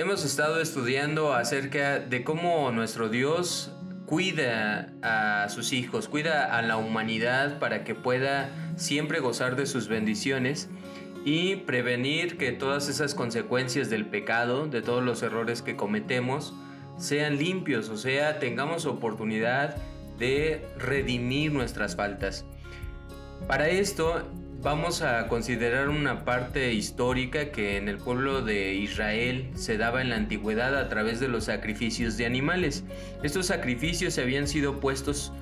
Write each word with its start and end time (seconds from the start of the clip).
Hemos 0.00 0.24
estado 0.24 0.60
estudiando 0.60 1.32
acerca 1.32 1.98
de 1.98 2.22
cómo 2.22 2.70
nuestro 2.70 3.08
Dios 3.08 3.72
cuida 4.06 4.92
a 5.02 5.48
sus 5.48 5.72
hijos, 5.72 6.06
cuida 6.06 6.56
a 6.56 6.62
la 6.62 6.76
humanidad 6.76 7.58
para 7.58 7.82
que 7.82 7.96
pueda 7.96 8.48
siempre 8.76 9.18
gozar 9.18 9.56
de 9.56 9.66
sus 9.66 9.88
bendiciones 9.88 10.68
y 11.24 11.56
prevenir 11.56 12.38
que 12.38 12.52
todas 12.52 12.88
esas 12.88 13.16
consecuencias 13.16 13.90
del 13.90 14.06
pecado, 14.06 14.68
de 14.68 14.82
todos 14.82 15.02
los 15.02 15.20
errores 15.24 15.62
que 15.62 15.74
cometemos, 15.74 16.54
sean 16.96 17.36
limpios, 17.36 17.88
o 17.88 17.96
sea, 17.96 18.38
tengamos 18.38 18.86
oportunidad 18.86 19.78
de 20.16 20.64
redimir 20.78 21.50
nuestras 21.50 21.96
faltas. 21.96 22.44
Para 23.48 23.68
esto 23.68 24.22
Vamos 24.60 25.02
a 25.02 25.28
considerar 25.28 25.88
una 25.88 26.24
parte 26.24 26.72
histórica 26.72 27.52
que 27.52 27.76
en 27.76 27.88
el 27.88 27.98
pueblo 27.98 28.42
de 28.42 28.74
Israel 28.74 29.48
se 29.54 29.78
daba 29.78 30.02
en 30.02 30.10
la 30.10 30.16
antigüedad 30.16 30.76
a 30.76 30.88
través 30.88 31.20
de 31.20 31.28
los 31.28 31.44
sacrificios 31.44 32.16
de 32.16 32.26
animales. 32.26 32.82
Estos 33.22 33.46
sacrificios 33.46 34.18
habían 34.18 34.48
sido 34.48 34.80
puestos 34.80 35.32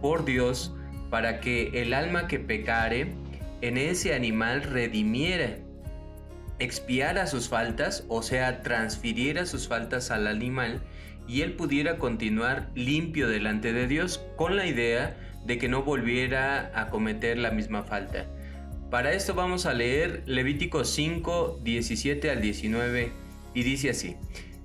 por 0.00 0.24
Dios 0.24 0.74
para 1.10 1.40
que 1.40 1.82
el 1.82 1.92
alma 1.92 2.26
que 2.26 2.38
pecare 2.38 3.12
en 3.60 3.76
ese 3.76 4.14
animal 4.14 4.62
redimiera, 4.62 5.58
expiara 6.58 7.26
sus 7.26 7.50
faltas, 7.50 8.06
o 8.08 8.22
sea, 8.22 8.62
transfiriera 8.62 9.44
sus 9.44 9.68
faltas 9.68 10.10
al 10.10 10.26
animal 10.26 10.80
y 11.28 11.42
él 11.42 11.52
pudiera 11.52 11.98
continuar 11.98 12.70
limpio 12.74 13.28
delante 13.28 13.74
de 13.74 13.86
Dios 13.86 14.24
con 14.36 14.56
la 14.56 14.66
idea 14.66 15.18
de 15.44 15.58
que 15.58 15.68
no 15.68 15.82
volviera 15.82 16.72
a 16.74 16.88
cometer 16.88 17.36
la 17.36 17.50
misma 17.50 17.82
falta. 17.82 18.24
Para 18.94 19.12
esto 19.12 19.34
vamos 19.34 19.66
a 19.66 19.74
leer 19.74 20.22
Levítico 20.24 20.84
5, 20.84 21.58
17 21.64 22.30
al 22.30 22.40
19 22.40 23.10
y 23.52 23.62
dice 23.64 23.90
así, 23.90 24.14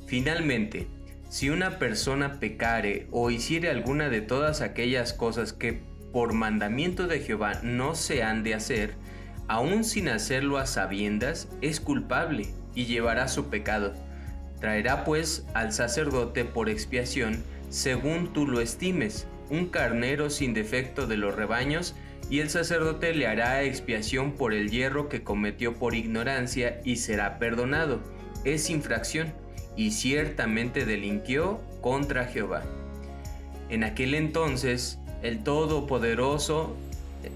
Finalmente, 0.06 0.86
si 1.30 1.50
una 1.50 1.80
persona 1.80 2.40
pecare 2.40 3.08
o 3.10 3.32
hiciere 3.32 3.72
alguna 3.72 4.08
de 4.10 4.22
todas 4.22 4.62
aquellas 4.62 5.14
cosas 5.14 5.52
que 5.52 5.82
por 6.14 6.34
mandamiento 6.34 7.08
de 7.08 7.22
Jehová 7.22 7.54
no 7.64 7.96
se 7.96 8.22
han 8.22 8.44
de 8.44 8.54
hacer, 8.54 8.94
aun 9.48 9.84
sin 9.84 10.08
hacerlo 10.10 10.60
a 10.60 10.68
sabiendas, 10.68 11.50
es 11.62 11.80
culpable 11.80 12.50
y 12.76 12.86
llevará 12.86 13.30
su 13.30 13.50
pecado. 13.50 13.96
Traerá 14.60 15.06
pues 15.06 15.48
al 15.56 15.74
sacerdote 15.74 16.46
por 16.46 16.70
expiación, 16.70 17.44
según 17.70 18.32
tú 18.32 18.46
lo 18.46 18.62
estimes, 18.62 19.26
un 19.50 19.70
carnero 19.70 20.30
sin 20.30 20.54
defecto 20.54 21.08
de 21.08 21.18
los 21.18 21.36
rebaños, 21.36 21.96
y 22.30 22.40
el 22.40 22.50
sacerdote 22.50 23.14
le 23.14 23.28
hará 23.28 23.64
expiación 23.64 24.34
por 24.34 24.54
el 24.54 24.70
hierro 24.70 25.10
que 25.10 25.24
cometió 25.24 25.74
por 25.74 25.96
ignorancia 25.96 26.82
y 26.84 26.98
será 26.98 27.40
perdonado. 27.40 28.00
Es 28.46 28.70
infracción 28.70 29.34
y 29.76 29.92
ciertamente 29.92 30.86
delinquió 30.86 31.60
contra 31.82 32.26
Jehová. 32.26 32.64
En 33.70 33.84
aquel 33.84 34.14
entonces, 34.14 35.00
el 35.22 35.44
Todopoderoso 35.44 36.76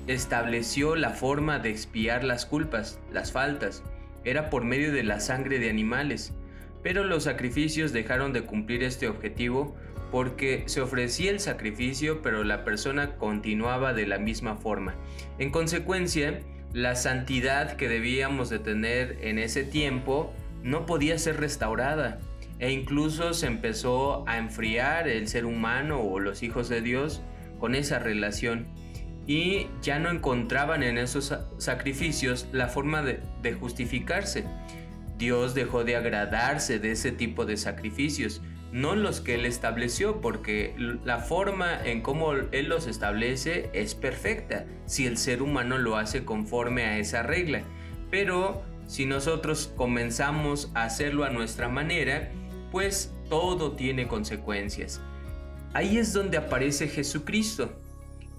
estableció 0.08 0.96
la 0.96 1.12
forma 1.12 1.60
de 1.60 1.70
expiar 1.70 2.24
las 2.24 2.46
culpas, 2.46 3.00
las 3.12 3.32
faltas. 3.32 3.84
Era 4.24 4.50
por 4.50 4.64
medio 4.64 4.92
de 4.94 5.04
la 5.04 5.20
sangre 5.20 5.60
de 5.60 5.70
animales. 5.70 6.34
Pero 6.82 7.04
los 7.04 7.24
sacrificios 7.24 7.94
dejaron 7.94 8.34
de 8.34 8.44
cumplir 8.44 8.84
este 8.84 9.08
objetivo 9.08 9.76
porque 10.14 10.62
se 10.68 10.80
ofrecía 10.80 11.32
el 11.32 11.40
sacrificio 11.40 12.22
pero 12.22 12.44
la 12.44 12.64
persona 12.64 13.16
continuaba 13.16 13.94
de 13.94 14.06
la 14.06 14.20
misma 14.20 14.58
forma. 14.58 14.94
En 15.40 15.50
consecuencia, 15.50 16.40
la 16.72 16.96
santidad 16.96 17.78
que 17.78 17.90
debíamos 17.90 18.52
de 18.52 18.60
tener 18.60 19.18
en 19.22 19.40
ese 19.40 19.64
tiempo 19.64 20.32
no 20.62 20.86
podía 20.86 21.18
ser 21.18 21.40
restaurada 21.40 22.20
e 22.60 22.72
incluso 22.72 23.34
se 23.34 23.48
empezó 23.48 24.24
a 24.28 24.38
enfriar 24.38 25.08
el 25.08 25.28
ser 25.28 25.48
humano 25.48 26.00
o 26.02 26.20
los 26.20 26.44
hijos 26.44 26.70
de 26.70 26.82
Dios 26.82 27.24
con 27.60 27.74
esa 27.74 27.98
relación 27.98 28.68
y 29.26 29.66
ya 29.82 29.98
no 29.98 30.12
encontraban 30.12 30.84
en 30.84 31.00
esos 31.00 31.34
sacrificios 31.58 32.48
la 32.52 32.68
forma 32.68 33.02
de, 33.02 33.20
de 33.42 33.54
justificarse. 33.54 34.46
Dios 35.18 35.56
dejó 35.56 35.84
de 35.84 35.96
agradarse 35.96 36.78
de 36.78 36.92
ese 36.92 37.12
tipo 37.12 37.48
de 37.48 37.58
sacrificios 37.58 38.44
no 38.74 38.96
los 38.96 39.22
que 39.22 39.36
Él 39.36 39.46
estableció, 39.46 40.20
porque 40.20 40.74
la 41.06 41.20
forma 41.20 41.80
en 41.86 42.02
cómo 42.02 42.34
Él 42.34 42.68
los 42.68 42.88
establece 42.88 43.70
es 43.72 43.94
perfecta, 43.94 44.66
si 44.88 45.06
el 45.06 45.18
ser 45.18 45.44
humano 45.44 45.78
lo 45.78 45.96
hace 45.96 46.26
conforme 46.26 46.84
a 46.86 46.98
esa 46.98 47.22
regla. 47.22 47.62
Pero 48.10 48.64
si 48.88 49.06
nosotros 49.06 49.72
comenzamos 49.78 50.72
a 50.74 50.86
hacerlo 50.86 51.24
a 51.24 51.30
nuestra 51.30 51.70
manera, 51.70 52.32
pues 52.72 53.14
todo 53.30 53.74
tiene 53.74 54.08
consecuencias. 54.08 55.00
Ahí 55.76 56.00
es 56.00 56.12
donde 56.12 56.38
aparece 56.38 56.88
Jesucristo. 56.88 57.80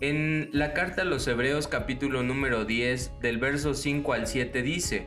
En 0.01 0.51
la 0.53 0.73
carta 0.73 1.03
a 1.03 1.05
los 1.05 1.29
Hebreos 1.29 1.69
capítulo 1.69 2.25
número 2.25 2.65
10 2.65 3.21
del 3.23 3.39
verso 3.39 3.73
5 3.73 4.13
al 4.13 4.27
7 4.27 4.63
dice, 4.63 5.07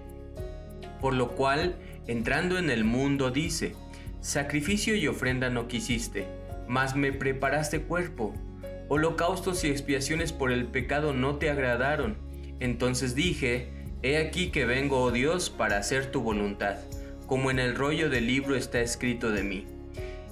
por 1.02 1.14
lo 1.14 1.36
cual, 1.36 1.76
entrando 2.08 2.58
en 2.58 2.70
el 2.70 2.86
mundo 2.86 3.30
dice, 3.30 3.76
Sacrificio 4.22 4.96
y 4.96 5.08
ofrenda 5.08 5.50
no 5.50 5.68
quisiste, 5.68 6.28
mas 6.68 6.96
me 6.96 7.14
preparaste 7.14 7.82
cuerpo. 7.82 8.34
Holocaustos 8.90 9.64
y 9.64 9.70
expiaciones 9.70 10.34
por 10.34 10.52
el 10.52 10.66
pecado 10.66 11.14
no 11.14 11.36
te 11.36 11.50
agradaron. 11.50 12.18
Entonces 12.60 13.16
dije, 13.16 13.70
He 14.04 14.18
aquí 14.18 14.52
que 14.52 14.66
vengo, 14.66 15.02
oh 15.02 15.12
Dios, 15.12 15.50
para 15.50 15.78
hacer 15.78 16.12
tu 16.12 16.22
voluntad, 16.22 16.78
como 17.26 17.50
en 17.50 17.58
el 17.58 17.76
rollo 17.76 18.10
del 18.10 18.28
libro 18.28 18.56
está 18.56 18.80
escrito 18.80 19.32
de 19.32 19.44
mí. 19.44 19.66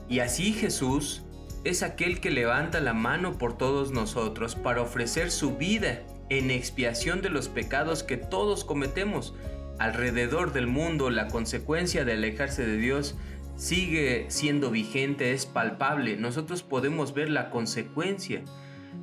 Y 0.08 0.20
así 0.20 0.54
Jesús 0.54 1.24
es 1.64 1.82
aquel 1.82 2.20
que 2.20 2.30
levanta 2.30 2.80
la 2.80 2.94
mano 2.94 3.40
por 3.40 3.58
todos 3.58 3.92
nosotros 3.92 4.56
para 4.56 4.84
ofrecer 4.84 5.32
su 5.32 5.58
vida 5.58 6.04
en 6.30 6.52
expiación 6.52 7.24
de 7.24 7.30
los 7.30 7.50
pecados 7.50 8.04
que 8.04 8.18
todos 8.18 8.64
cometemos. 8.64 9.34
Alrededor 9.80 10.54
del 10.54 10.68
mundo 10.68 11.10
la 11.10 11.28
consecuencia 11.28 12.06
de 12.06 12.14
alejarse 12.14 12.66
de 12.68 12.78
Dios 12.78 13.16
sigue 13.56 14.26
siendo 14.30 14.72
vigente, 14.72 15.32
es 15.32 15.46
palpable, 15.46 16.18
nosotros 16.18 16.64
podemos 16.64 17.14
ver 17.14 17.30
la 17.30 17.50
consecuencia. 17.50 18.44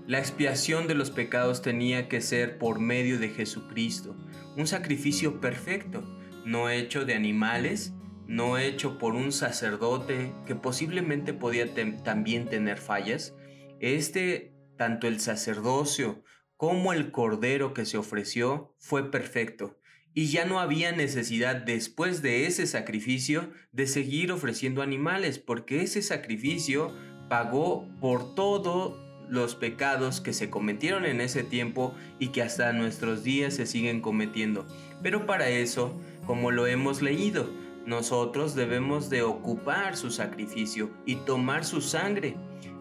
La 0.07 0.19
expiación 0.19 0.89
de 0.89 0.95
los 0.95 1.11
pecados 1.11 1.63
tenía 1.63 2.09
que 2.09 2.21
ser 2.21 2.59
por 2.59 2.79
medio 2.79 3.19
de 3.19 3.29
Jesucristo, 3.29 4.17
un 4.57 4.67
sacrificio 4.67 5.41
perfecto, 5.41 6.03
no 6.45 6.71
hecho 6.71 7.05
de 7.05 7.15
animales, 7.15 7.95
no 8.27 8.59
hecho 8.59 8.99
por 8.99 9.15
un 9.15 9.33
sacerdote 9.33 10.33
que 10.47 10.55
posiblemente 10.55 11.34
podía 11.34 11.67
también 12.03 12.49
tener 12.49 12.79
fallas. 12.79 13.34
Este, 13.81 14.55
tanto 14.77 15.07
el 15.07 15.21
sacerdocio 15.21 16.23
como 16.57 16.93
el 16.93 17.11
cordero 17.11 17.75
que 17.75 17.84
se 17.84 17.99
ofreció, 17.99 18.75
fue 18.79 19.11
perfecto 19.11 19.81
y 20.15 20.27
ya 20.27 20.45
no 20.45 20.61
había 20.61 20.93
necesidad 20.93 21.56
después 21.56 22.23
de 22.23 22.47
ese 22.47 22.67
sacrificio 22.67 23.50
de 23.73 23.87
seguir 23.87 24.33
ofreciendo 24.33 24.83
animales, 24.83 25.39
porque 25.39 25.83
ese 25.83 26.03
sacrificio 26.03 26.93
pagó 27.28 27.89
por 28.00 28.34
todos 28.34 28.99
los 29.28 29.55
pecados 29.55 30.21
que 30.21 30.34
se 30.34 30.51
cometieron 30.51 31.06
en 31.06 31.22
ese 31.22 31.43
tiempo 31.43 31.95
y 32.19 32.28
que 32.28 32.43
hasta 32.43 32.72
nuestros 32.75 33.25
días 33.25 33.55
se 33.55 33.67
siguen 33.67 34.03
cometiendo. 34.03 34.67
Pero 35.03 35.25
para 35.25 35.49
eso, 35.49 35.99
como 36.27 36.51
lo 36.51 36.67
hemos 36.67 37.01
leído, 37.01 37.51
nosotros 37.87 38.55
debemos 38.55 39.09
de 39.09 39.22
ocupar 39.22 39.97
su 39.97 40.11
sacrificio 40.11 40.91
y 41.06 41.17
tomar 41.17 41.65
su 41.65 41.81
sangre. 41.81 42.37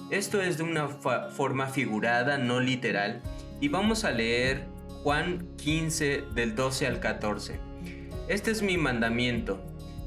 Esto 0.10 0.42
es 0.42 0.58
de 0.58 0.64
una 0.64 0.90
forma 0.90 1.68
figurada, 1.68 2.38
no 2.38 2.60
literal, 2.60 3.22
y 3.62 3.70
vamos 3.70 4.04
a 4.04 4.12
leer 4.12 4.68
Juan 5.04 5.48
15 5.58 6.26
del 6.36 6.54
12 6.54 6.86
al 6.86 7.00
14. 7.00 7.60
Este 8.28 8.52
es 8.52 8.62
mi 8.62 8.78
mandamiento, 8.78 9.60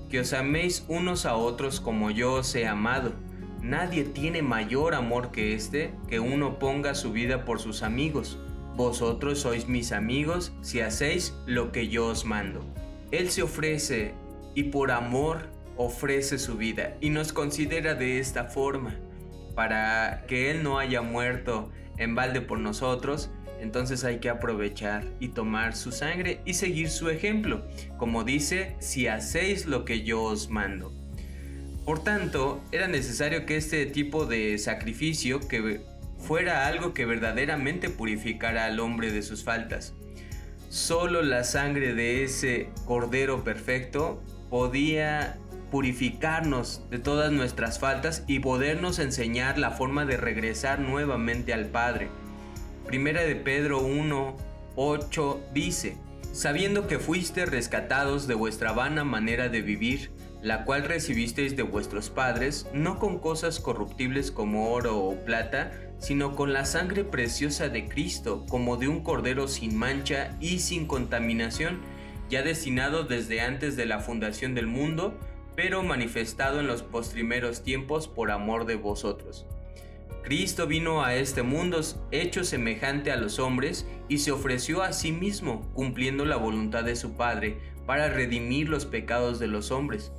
que 0.09 0.21
os 0.21 0.32
améis 0.32 0.84
unos 0.87 1.27
a 1.27 1.34
otros 1.34 1.81
como 1.81 2.13
yo 2.13 2.34
os 2.34 2.54
he 2.54 2.69
amado. 2.69 3.13
Nadie 3.60 4.04
tiene 4.04 4.42
mayor 4.42 4.95
amor 4.95 5.33
que 5.33 5.54
este, 5.54 5.92
que 6.07 6.21
uno 6.21 6.60
ponga 6.60 6.95
su 6.95 7.10
vida 7.10 7.45
por 7.45 7.59
sus 7.59 7.83
amigos. 7.83 8.39
Vosotros 8.77 9.41
sois 9.41 9.66
mis 9.66 9.91
amigos 9.91 10.53
si 10.60 10.80
hacéis 10.80 11.34
lo 11.45 11.72
que 11.72 11.89
yo 11.89 12.07
os 12.07 12.24
mando. 12.24 12.65
Él 13.10 13.30
se 13.30 13.42
ofrece 13.42 14.15
y 14.54 14.65
por 14.65 14.92
amor 14.92 15.48
ofrece 15.77 16.39
su 16.39 16.57
vida 16.57 16.97
y 17.01 17.10
nos 17.10 17.33
considera 17.33 17.97
de 17.97 18.21
esta 18.21 18.45
forma, 18.45 18.95
para 19.57 20.24
que 20.28 20.53
Él 20.53 20.63
no 20.63 20.78
haya 20.78 21.03
muerto 21.03 21.72
en 21.97 22.15
balde 22.15 22.41
por 22.41 22.60
nosotros, 22.60 23.33
entonces 23.65 24.05
hay 24.05 24.19
que 24.19 24.28
aprovechar 24.28 25.05
y 25.19 25.28
tomar 25.28 25.75
su 25.75 25.91
sangre 25.91 26.41
y 26.45 26.55
seguir 26.55 26.91
su 26.91 27.09
ejemplo, 27.09 27.66
como 27.97 28.22
dice, 28.22 28.77
si 28.78 29.09
hacéis 29.09 29.66
lo 29.66 29.84
que 29.84 30.03
yo 30.03 30.22
os 30.22 30.51
mando. 30.51 30.93
Por 31.84 32.05
tanto, 32.05 32.63
era 32.72 32.87
necesario 32.89 33.47
que 33.47 33.57
este 33.57 33.87
tipo 33.87 34.27
de 34.27 34.59
sacrificio 34.59 35.41
que 35.41 35.81
fuera 36.19 36.66
algo 36.66 36.95
que 36.95 37.07
verdaderamente 37.07 37.91
purificara 37.91 38.66
al 38.66 38.81
hombre 38.81 39.11
de 39.11 39.22
sus 39.22 39.45
faltas. 39.45 39.95
Solo 40.69 41.22
la 41.22 41.45
sangre 41.45 41.95
de 41.95 42.25
ese 42.25 42.69
cordero 42.84 43.45
perfecto 43.45 44.22
podía 44.51 45.39
purificarnos 45.71 46.83
de 46.91 46.99
todas 46.99 47.33
nuestras 47.33 47.78
faltas 47.78 48.25
y 48.27 48.41
podernos 48.41 48.99
enseñar 48.99 49.59
la 49.59 49.71
forma 49.71 50.05
de 50.05 50.17
regresar 50.17 50.81
nuevamente 50.81 51.53
al 51.53 51.67
Padre. 51.67 52.09
Primera 52.86 53.22
de 53.22 53.34
Pedro 53.34 53.81
1, 53.81 54.36
8 54.77 55.41
dice, 55.54 55.97
sabiendo 56.33 56.86
que 56.86 56.98
fuiste 56.98 57.47
rescatados 57.47 58.27
de 58.27 58.34
vuestra 58.34 58.72
vana 58.72 59.04
manera 59.04 59.48
de 59.48 59.63
vivir, 59.63 60.10
la 60.42 60.66
cual 60.66 60.84
recibisteis 60.84 61.57
de 61.57 61.63
vuestros 61.63 62.10
padres, 62.10 62.66
no 62.75 62.98
con 62.98 63.19
cosas 63.19 63.59
corruptibles 63.59 64.31
como 64.31 64.72
oro 64.72 64.98
o 64.98 65.16
plata, 65.25 65.72
sino 65.98 66.36
con 66.36 66.53
la 66.53 66.66
sangre 66.66 67.04
preciosa 67.04 67.71
de 67.71 67.89
Cristo, 67.89 68.45
como 68.51 68.77
de 68.77 68.89
un 68.89 69.03
cordero 69.03 69.48
sin 69.48 69.77
mancha 69.77 70.36
y 70.39 70.59
sin 70.59 70.86
contaminación, 70.86 71.81
ya 72.28 72.42
destinado 72.42 73.04
desde 73.04 73.41
antes 73.41 73.77
de 73.77 73.86
la 73.86 74.01
fundación 74.01 74.54
del 74.54 74.66
mundo, 74.66 75.19
pero 75.57 75.83
manifestado 75.83 76.60
en 76.60 76.66
los 76.66 76.83
postrimeros 76.83 77.63
tiempos 77.63 78.09
por 78.09 78.31
amor 78.31 78.66
de 78.66 78.77
vosotros. 78.77 79.47
Cristo 80.24 80.66
vino 80.66 81.04
a 81.04 81.15
este 81.15 81.42
mundo 81.42 81.80
hecho 82.10 82.44
semejante 82.44 83.12
a 83.12 83.16
los 83.16 83.38
hombres 83.38 83.86
y 84.09 84.18
se 84.18 84.32
ofreció 84.32 84.82
a 84.82 84.92
sí 84.92 85.12
mismo, 85.12 85.71
cumpliendo 85.74 86.24
la 86.24 86.36
voluntad 86.36 86.82
de 86.82 86.97
su 86.97 87.16
Padre, 87.16 87.59
para 87.86 88.09
redimir 88.09 88.68
los 88.68 88.86
pecados 88.86 89.38
de 89.38 89.47
los 89.47 89.71
hombres, 89.71 90.12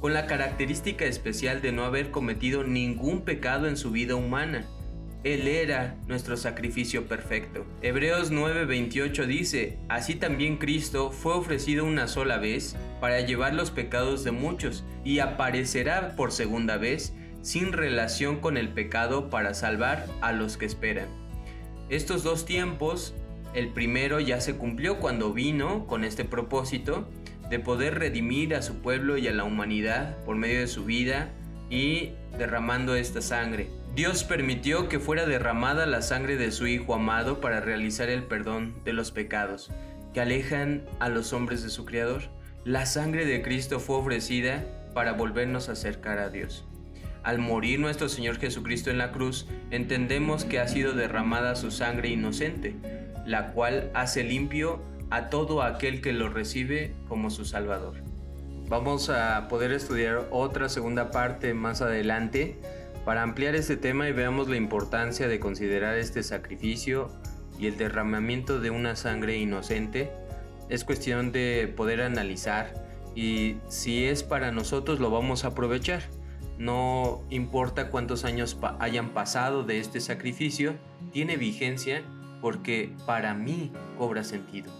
con 0.00 0.12
la 0.12 0.26
característica 0.26 1.04
especial 1.04 1.62
de 1.62 1.70
no 1.70 1.84
haber 1.84 2.10
cometido 2.10 2.64
ningún 2.64 3.22
pecado 3.22 3.68
en 3.68 3.76
su 3.76 3.92
vida 3.92 4.16
humana 4.16 4.66
él 5.24 5.46
era 5.46 5.96
nuestro 6.08 6.36
sacrificio 6.36 7.06
perfecto. 7.06 7.64
Hebreos 7.80 8.32
9:28 8.32 9.26
dice, 9.26 9.78
Así 9.88 10.16
también 10.16 10.56
Cristo 10.56 11.12
fue 11.12 11.34
ofrecido 11.34 11.84
una 11.84 12.08
sola 12.08 12.38
vez 12.38 12.76
para 13.00 13.20
llevar 13.20 13.54
los 13.54 13.70
pecados 13.70 14.24
de 14.24 14.32
muchos 14.32 14.84
y 15.04 15.20
aparecerá 15.20 16.16
por 16.16 16.32
segunda 16.32 16.76
vez 16.76 17.14
sin 17.42 17.72
relación 17.72 18.38
con 18.38 18.56
el 18.56 18.68
pecado 18.70 19.28
para 19.28 19.54
salvar 19.54 20.06
a 20.20 20.32
los 20.32 20.56
que 20.56 20.66
esperan. 20.66 21.08
Estos 21.88 22.22
dos 22.22 22.46
tiempos, 22.46 23.14
el 23.54 23.68
primero 23.68 24.20
ya 24.20 24.40
se 24.40 24.56
cumplió 24.56 24.98
cuando 24.98 25.32
vino 25.32 25.86
con 25.86 26.04
este 26.04 26.24
propósito 26.24 27.06
de 27.50 27.58
poder 27.58 27.98
redimir 27.98 28.54
a 28.54 28.62
su 28.62 28.76
pueblo 28.76 29.18
y 29.18 29.28
a 29.28 29.32
la 29.32 29.44
humanidad 29.44 30.16
por 30.24 30.36
medio 30.36 30.60
de 30.60 30.68
su 30.68 30.84
vida 30.84 31.30
y 31.68 32.12
derramando 32.38 32.94
esta 32.94 33.20
sangre. 33.20 33.68
Dios 33.94 34.24
permitió 34.24 34.88
que 34.88 34.98
fuera 34.98 35.26
derramada 35.26 35.84
la 35.84 36.00
sangre 36.00 36.36
de 36.36 36.50
su 36.50 36.66
Hijo 36.66 36.94
amado 36.94 37.42
para 37.42 37.60
realizar 37.60 38.08
el 38.08 38.22
perdón 38.22 38.74
de 38.84 38.94
los 38.94 39.10
pecados 39.10 39.70
que 40.14 40.20
alejan 40.20 40.82
a 40.98 41.08
los 41.08 41.32
hombres 41.32 41.62
de 41.62 41.70
su 41.70 41.84
Creador. 41.84 42.22
La 42.64 42.86
sangre 42.86 43.26
de 43.26 43.42
Cristo 43.42 43.80
fue 43.80 43.96
ofrecida 43.96 44.64
para 44.94 45.12
volvernos 45.12 45.68
a 45.68 45.72
acercar 45.72 46.18
a 46.18 46.30
Dios. 46.30 46.64
Al 47.22 47.38
morir 47.38 47.78
nuestro 47.78 48.08
Señor 48.08 48.38
Jesucristo 48.38 48.90
en 48.90 48.98
la 48.98 49.12
cruz, 49.12 49.46
entendemos 49.70 50.44
que 50.44 50.58
ha 50.58 50.66
sido 50.66 50.92
derramada 50.92 51.54
su 51.54 51.70
sangre 51.70 52.08
inocente, 52.08 52.74
la 53.24 53.52
cual 53.52 53.90
hace 53.94 54.24
limpio 54.24 54.82
a 55.10 55.28
todo 55.28 55.62
aquel 55.62 56.00
que 56.00 56.12
lo 56.12 56.28
recibe 56.28 56.94
como 57.08 57.30
su 57.30 57.44
Salvador. 57.44 57.94
Vamos 58.68 59.10
a 59.10 59.46
poder 59.48 59.72
estudiar 59.72 60.26
otra 60.30 60.68
segunda 60.68 61.10
parte 61.10 61.54
más 61.54 61.82
adelante 61.82 62.58
para 63.04 63.22
ampliar 63.22 63.54
este 63.54 63.76
tema 63.76 64.08
y 64.08 64.12
veamos 64.12 64.48
la 64.48 64.56
importancia 64.56 65.28
de 65.28 65.38
considerar 65.38 65.98
este 65.98 66.22
sacrificio 66.22 67.08
y 67.58 67.66
el 67.66 67.76
derramamiento 67.76 68.60
de 68.60 68.70
una 68.70 68.96
sangre 68.96 69.36
inocente, 69.36 70.10
es 70.68 70.84
cuestión 70.84 71.32
de 71.32 71.72
poder 71.76 72.00
analizar 72.00 72.72
y 73.14 73.56
si 73.68 74.06
es 74.06 74.22
para 74.22 74.52
nosotros 74.52 75.00
lo 75.00 75.10
vamos 75.10 75.44
a 75.44 75.48
aprovechar. 75.48 76.02
No 76.58 77.22
importa 77.30 77.90
cuántos 77.90 78.24
años 78.24 78.58
hayan 78.78 79.10
pasado 79.10 79.64
de 79.64 79.78
este 79.78 80.00
sacrificio, 80.00 80.74
tiene 81.12 81.36
vigencia 81.36 82.02
porque 82.40 82.92
para 83.06 83.34
mí 83.34 83.72
cobra 83.98 84.24
sentido. 84.24 84.70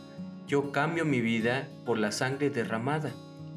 Yo 0.46 0.72
cambio 0.72 1.04
mi 1.04 1.20
vida 1.20 1.68
por 1.86 1.98
la 1.98 2.12
sangre 2.12 2.50
derramada. 2.50 3.12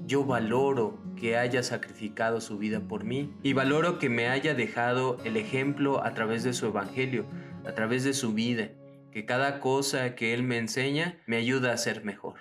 Yo 0.06 0.24
valoro 0.24 0.98
que 1.20 1.38
haya 1.38 1.64
sacrificado 1.64 2.40
su 2.40 2.58
vida 2.58 2.80
por 2.80 3.04
mí 3.04 3.34
y 3.42 3.54
valoro 3.54 3.98
que 3.98 4.10
me 4.10 4.28
haya 4.28 4.54
dejado 4.54 5.18
el 5.24 5.36
ejemplo 5.36 6.04
a 6.04 6.14
través 6.14 6.44
de 6.44 6.54
su 6.54 6.68
evangelio, 6.68 7.26
a 7.66 7.74
través 7.74 8.04
de 8.04 8.14
su 8.14 8.34
vida, 8.34 8.70
que 9.12 9.26
cada 9.26 9.60
cosa 9.60 10.16
que 10.16 10.34
Él 10.34 10.44
me 10.44 10.58
enseña 10.58 11.18
me 11.26 11.38
ayuda 11.38 11.74
a 11.74 11.78
ser 11.78 12.06
mejor. 12.06 12.36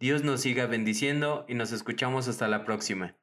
Dios 0.00 0.24
nos 0.24 0.40
siga 0.40 0.66
bendiciendo 0.66 1.46
y 1.48 1.54
nos 1.54 1.72
escuchamos 1.72 2.28
hasta 2.28 2.48
la 2.48 2.64
próxima. 2.64 3.14